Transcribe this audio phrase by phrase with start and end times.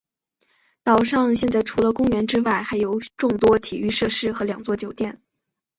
[0.83, 5.21] 岛上现在除了公园之外还有众多体育设施和两座酒店。